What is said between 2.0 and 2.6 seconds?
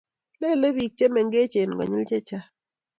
chechang